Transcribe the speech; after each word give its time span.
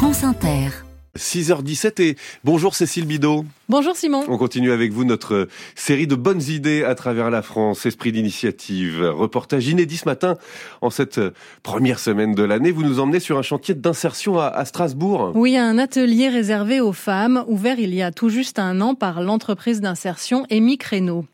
France 0.00 0.24
Inter. 0.24 0.70
6h17 1.18 2.00
et 2.00 2.16
bonjour 2.42 2.74
Cécile 2.74 3.04
Bidot. 3.04 3.44
Bonjour 3.68 3.94
Simon. 3.94 4.24
On 4.28 4.38
continue 4.38 4.72
avec 4.72 4.92
vous 4.92 5.04
notre 5.04 5.46
série 5.74 6.06
de 6.06 6.14
bonnes 6.14 6.40
idées 6.40 6.84
à 6.84 6.94
travers 6.94 7.28
la 7.28 7.42
France, 7.42 7.84
esprit 7.84 8.10
d'initiative, 8.10 9.02
reportage 9.02 9.68
inédit 9.68 9.98
ce 9.98 10.06
matin 10.08 10.38
en 10.80 10.88
cette 10.88 11.20
première 11.62 11.98
semaine 11.98 12.34
de 12.34 12.42
l'année. 12.42 12.70
Vous 12.70 12.82
nous 12.82 12.98
emmenez 12.98 13.20
sur 13.20 13.36
un 13.36 13.42
chantier 13.42 13.74
d'insertion 13.74 14.38
à, 14.38 14.64
Strasbourg. 14.64 15.32
Oui, 15.34 15.58
un 15.58 15.76
atelier 15.76 16.30
réservé 16.30 16.80
aux 16.80 16.94
femmes, 16.94 17.44
ouvert 17.46 17.78
il 17.78 17.94
y 17.94 18.00
a 18.00 18.10
tout 18.10 18.30
juste 18.30 18.58
un 18.58 18.80
an 18.80 18.94
par 18.94 19.20
l'entreprise 19.20 19.82
d'insertion 19.82 20.46
Amy 20.50 20.78
Créneau. 20.78 21.26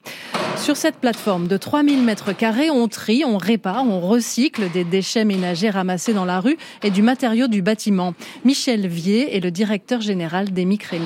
Sur 0.56 0.76
cette 0.76 0.96
plateforme 0.96 1.46
de 1.48 1.56
3000 1.56 2.02
mètres 2.02 2.32
carrés, 2.32 2.70
on 2.70 2.88
trie, 2.88 3.24
on 3.24 3.38
répare, 3.38 3.84
on 3.86 4.00
recycle 4.00 4.70
des 4.72 4.84
déchets 4.84 5.24
ménagers 5.24 5.70
ramassés 5.70 6.12
dans 6.12 6.24
la 6.24 6.40
rue 6.40 6.56
et 6.82 6.90
du 6.90 7.02
matériau 7.02 7.46
du 7.46 7.62
bâtiment. 7.62 8.14
Michel 8.44 8.86
Vier 8.86 9.36
est 9.36 9.40
le 9.40 9.50
directeur 9.50 10.00
général 10.00 10.52
des 10.52 10.66
Créneau. 10.76 11.04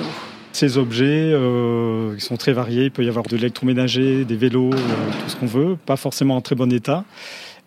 Ces 0.53 0.77
objets 0.77 1.05
euh, 1.05 2.17
sont 2.19 2.35
très 2.35 2.53
variés. 2.53 2.85
Il 2.85 2.91
peut 2.91 3.03
y 3.05 3.09
avoir 3.09 3.25
de 3.25 3.35
l'électroménager, 3.35 4.25
des 4.25 4.35
vélos, 4.35 4.71
euh, 4.73 5.11
tout 5.23 5.29
ce 5.29 5.35
qu'on 5.35 5.45
veut, 5.45 5.77
pas 5.85 5.95
forcément 5.95 6.35
en 6.35 6.41
très 6.41 6.55
bon 6.55 6.71
état. 6.71 7.05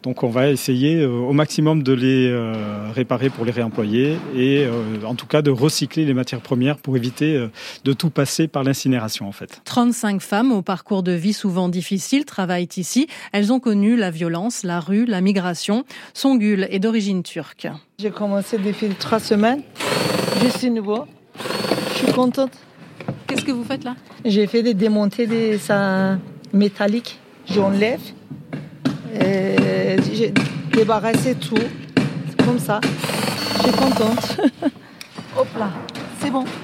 Donc 0.04 0.22
on 0.22 0.28
va 0.28 0.50
essayer 0.50 1.00
euh, 1.00 1.08
au 1.08 1.32
maximum 1.32 1.82
de 1.82 1.94
les 1.94 2.28
euh, 2.28 2.90
réparer 2.94 3.30
pour 3.30 3.46
les 3.46 3.52
réemployer 3.52 4.18
et 4.36 4.66
euh, 4.66 5.02
en 5.06 5.14
tout 5.14 5.26
cas 5.26 5.40
de 5.40 5.50
recycler 5.50 6.04
les 6.04 6.12
matières 6.12 6.42
premières 6.42 6.76
pour 6.76 6.94
éviter 6.98 7.48
de 7.84 7.92
tout 7.94 8.10
passer 8.10 8.46
par 8.46 8.64
l'incinération 8.64 9.26
en 9.26 9.32
fait. 9.32 9.62
35 9.64 10.20
femmes 10.20 10.52
au 10.52 10.60
parcours 10.60 11.02
de 11.02 11.12
vie 11.12 11.32
souvent 11.32 11.70
difficile 11.70 12.26
travaillent 12.26 12.68
ici. 12.76 13.06
Elles 13.32 13.50
ont 13.50 13.60
connu 13.60 13.96
la 13.96 14.10
violence, 14.10 14.62
la 14.62 14.78
rue, 14.78 15.06
la 15.06 15.22
migration. 15.22 15.84
Songul 16.12 16.68
est 16.70 16.80
d'origine 16.80 17.22
turque. 17.22 17.66
J'ai 17.98 18.10
commencé 18.10 18.58
depuis 18.58 18.88
trois 18.90 19.20
semaines. 19.20 19.62
Je 20.42 20.48
suis 20.48 20.70
nouveau. 20.70 21.04
Je 21.92 21.98
suis 21.98 22.12
contente. 22.12 22.52
Qu'est-ce 23.26 23.44
que 23.44 23.52
vous 23.52 23.64
faites 23.64 23.84
là? 23.84 23.96
J'ai 24.26 24.46
fait 24.46 24.62
des 24.62 24.74
démontées 24.74 25.26
des 25.26 25.56
ça 25.56 26.18
métalliques. 26.52 27.18
J'enlève 27.46 28.00
j'ai 30.12 30.32
débarrassé 30.72 31.34
tout. 31.34 31.56
comme 32.44 32.58
ça. 32.58 32.80
Je 33.56 33.62
suis 33.62 33.72
contente. 33.72 34.40
Hop 35.36 35.48
là, 35.58 35.70
c'est 36.20 36.30
bon. 36.30 36.44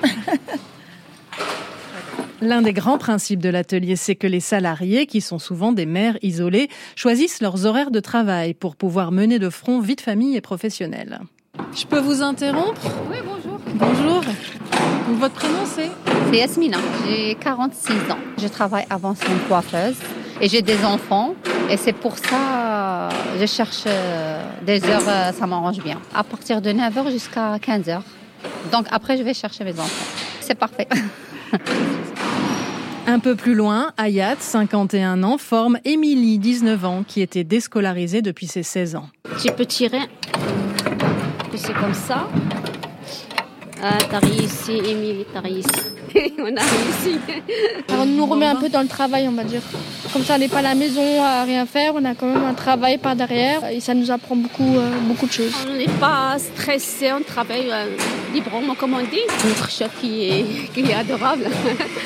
L'un 2.43 2.63
des 2.63 2.73
grands 2.73 2.97
principes 2.97 3.41
de 3.41 3.51
l'atelier, 3.51 3.97
c'est 3.97 4.15
que 4.15 4.27
les 4.27 4.41
salariés, 4.41 5.05
qui 5.07 5.21
sont 5.21 5.39
souvent 5.39 5.73
des 5.73 5.85
mères 5.85 6.17
isolées, 6.23 6.71
choisissent 6.97 7.43
leurs 7.43 7.67
horaires 7.67 7.91
de 7.91 8.01
travail 8.01 8.55
pour 8.55 8.77
pouvoir 8.77 9.13
mener 9.13 9.39
de 9.39 9.51
front 9.51 9.81
vie 9.81 9.97
de 9.97 10.01
famille 10.01 10.37
et 10.37 10.41
professionnelle. 10.41 11.21
Je 11.77 11.85
peux 11.85 11.99
vous 12.01 12.23
interrompre? 12.23 12.81
Oui, 13.11 13.19
bonjour. 13.25 13.61
Bonjour. 13.75 14.23
votre 15.19 15.35
prénom 15.35 15.67
c'est? 15.67 15.91
C'est 16.31 16.39
Yasmina, 16.39 16.79
j'ai 17.07 17.35
46 17.35 17.93
ans. 18.11 18.19
Je 18.39 18.49
travaille 18.49 18.87
avant 18.89 19.13
une 19.13 19.39
coiffeuse 19.49 19.97
et 20.41 20.49
j'ai 20.49 20.63
des 20.63 20.83
enfants. 20.85 21.35
Et 21.71 21.77
c'est 21.77 21.93
pour 21.93 22.19
ça 22.19 22.81
je 23.39 23.47
cherche 23.47 23.85
euh, 23.87 24.43
des 24.63 24.85
heures, 24.85 25.09
euh, 25.09 25.33
ça 25.33 25.47
m'arrange 25.47 25.79
bien. 25.79 25.99
À 26.15 26.25
partir 26.25 26.61
de 26.61 26.71
9h 26.71 27.11
jusqu'à 27.11 27.57
15h. 27.57 28.01
Donc 28.73 28.87
après, 28.91 29.17
je 29.17 29.23
vais 29.23 29.35
chercher 29.35 29.65
mes 29.65 29.73
enfants. 29.73 30.05
C'est 30.41 30.55
parfait. 30.55 30.89
Un 33.07 33.19
peu 33.19 33.35
plus 33.35 33.55
loin, 33.55 33.93
Ayat, 33.97 34.37
51 34.39 35.23
ans, 35.23 35.39
forme 35.39 35.79
Émilie, 35.85 36.39
19 36.39 36.85
ans, 36.85 37.03
qui 37.07 37.23
était 37.23 37.45
déscolarisée 37.45 38.23
depuis 38.23 38.47
ses 38.47 38.63
16 38.63 38.97
ans. 38.97 39.09
Tu 39.43 39.51
peux 39.53 39.67
tirer. 39.67 40.01
C'est 41.57 41.75
comme 41.75 41.95
ça. 41.95 42.29
Ah, 43.83 43.97
t'as 44.11 44.19
réussi, 44.19 44.73
Émilie, 44.73 45.25
t'as 45.33 45.41
réussi. 45.41 45.69
on 46.39 46.57
a 46.57 46.61
réussi. 46.61 47.19
on 47.91 48.05
nous 48.05 48.27
remet 48.27 48.47
un 48.47 48.57
peu 48.57 48.69
dans 48.69 48.83
le 48.83 48.89
travail, 48.89 49.27
on 49.29 49.33
va 49.33 49.45
dire. 49.45 49.63
Comme 50.13 50.23
ça, 50.23 50.35
on 50.35 50.39
n'est 50.39 50.49
pas 50.49 50.59
à 50.59 50.63
la 50.63 50.75
maison 50.75 51.23
à 51.23 51.45
rien 51.45 51.65
faire, 51.67 51.93
on 51.95 52.05
a 52.05 52.15
quand 52.15 52.27
même 52.27 52.45
un 52.45 52.55
travail 52.55 52.99
par 52.99 53.17
derrière 53.17 53.65
et 53.71 53.81
ça 53.81 53.95
nous 53.95 54.11
apprend 54.11 54.37
beaucoup, 54.37 54.77
euh, 54.77 54.91
beaucoup 55.03 55.27
de 55.27 55.33
choses. 55.33 55.55
On 55.69 55.77
n'est 55.77 55.87
pas 55.99 56.37
stressé, 56.39 57.13
on 57.13 57.23
travaille 57.23 57.71
euh, 57.71 57.97
librement, 58.35 58.75
comme 58.75 58.95
on 58.95 59.01
dit. 59.01 59.21
Notre 59.47 59.71
chef 59.71 59.91
qui 60.01 60.25
est, 60.25 60.45
qui 60.75 60.81
est 60.81 60.95
adorable. 60.95 61.45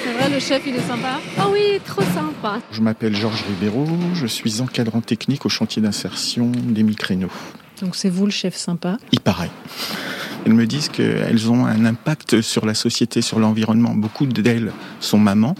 C'est 0.04 0.12
vrai, 0.12 0.28
le 0.30 0.38
chef, 0.38 0.62
il 0.66 0.76
est 0.76 0.86
sympa 0.86 1.18
Ah 1.38 1.46
oui, 1.50 1.80
trop 1.84 2.02
sympa. 2.02 2.58
Je 2.70 2.80
m'appelle 2.82 3.16
Georges 3.16 3.42
Ribeiro, 3.48 3.86
je 4.14 4.26
suis 4.26 4.60
encadrant 4.60 5.00
technique 5.00 5.44
au 5.46 5.48
chantier 5.48 5.82
d'insertion 5.82 6.52
des 6.54 6.82
Micréneaux. 6.82 7.30
Donc 7.80 7.96
c'est 7.96 8.10
vous 8.10 8.26
le 8.26 8.30
chef 8.30 8.54
sympa 8.54 8.98
Il 9.10 9.20
paraît. 9.20 9.50
Elles 10.46 10.52
me 10.52 10.66
disent 10.66 10.90
qu'elles 10.90 11.50
ont 11.50 11.64
un 11.64 11.86
impact 11.86 12.42
sur 12.42 12.66
la 12.66 12.74
société, 12.74 13.22
sur 13.22 13.38
l'environnement. 13.38 13.94
Beaucoup 13.94 14.26
d'elles 14.26 14.72
sont 15.00 15.18
mamans. 15.18 15.54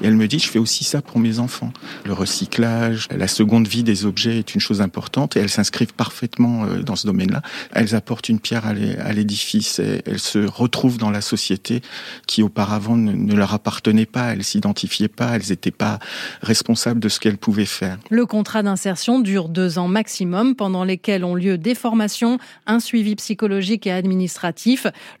Et 0.00 0.06
elles 0.06 0.16
me 0.16 0.26
disent, 0.28 0.44
je 0.44 0.48
fais 0.48 0.58
aussi 0.58 0.84
ça 0.84 1.02
pour 1.02 1.18
mes 1.18 1.38
enfants. 1.38 1.72
Le 2.06 2.14
recyclage, 2.14 3.06
la 3.14 3.28
seconde 3.28 3.68
vie 3.68 3.82
des 3.82 4.06
objets 4.06 4.38
est 4.38 4.54
une 4.54 4.60
chose 4.60 4.80
importante 4.80 5.36
et 5.36 5.40
elles 5.40 5.50
s'inscrivent 5.50 5.92
parfaitement 5.92 6.64
euh, 6.64 6.82
dans 6.82 6.96
ce 6.96 7.06
domaine-là. 7.06 7.42
Elles 7.72 7.94
apportent 7.94 8.30
une 8.30 8.40
pierre 8.40 8.64
à 8.66 9.12
l'édifice 9.12 9.78
et 9.78 10.02
elles 10.06 10.18
se 10.18 10.38
retrouvent 10.38 10.96
dans 10.96 11.10
la 11.10 11.20
société 11.20 11.82
qui 12.26 12.42
auparavant 12.42 12.96
ne 12.96 13.34
leur 13.34 13.52
appartenait 13.52 14.06
pas. 14.06 14.32
Elles 14.32 14.44
s'identifiaient 14.44 15.08
pas. 15.08 15.36
Elles 15.36 15.50
n'étaient 15.50 15.70
pas 15.70 15.98
responsables 16.40 17.00
de 17.00 17.10
ce 17.10 17.20
qu'elles 17.20 17.38
pouvaient 17.38 17.66
faire. 17.66 17.98
Le 18.08 18.24
contrat 18.24 18.62
d'insertion 18.62 19.20
dure 19.20 19.50
deux 19.50 19.78
ans 19.78 19.88
maximum 19.88 20.54
pendant 20.54 20.84
lesquels 20.84 21.24
ont 21.24 21.34
lieu 21.34 21.58
des 21.58 21.74
formations, 21.74 22.38
un 22.66 22.80
suivi 22.80 23.16
psychologique 23.16 23.86
et 23.86 23.92
administratif 23.92 24.29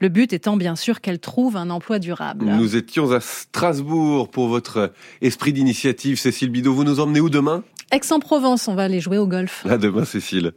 le 0.00 0.08
but 0.08 0.32
étant 0.32 0.56
bien 0.56 0.76
sûr 0.76 1.00
qu'elle 1.00 1.18
trouve 1.18 1.56
un 1.56 1.70
emploi 1.70 1.98
durable. 1.98 2.46
Nous 2.46 2.76
étions 2.76 3.12
à 3.12 3.20
Strasbourg 3.20 4.28
pour 4.30 4.48
votre 4.48 4.92
esprit 5.22 5.52
d'initiative. 5.52 6.18
Cécile 6.18 6.50
Bidot, 6.50 6.74
vous 6.74 6.84
nous 6.84 7.00
emmenez 7.00 7.20
où 7.20 7.30
demain? 7.30 7.62
Aix-en-Provence, 7.92 8.68
on 8.68 8.74
va 8.74 8.84
aller 8.84 9.00
jouer 9.00 9.18
au 9.18 9.26
golf. 9.26 9.66
À 9.68 9.78
demain, 9.78 10.04
Cécile. 10.04 10.52